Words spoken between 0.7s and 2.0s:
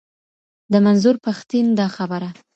د منظور پښتین دا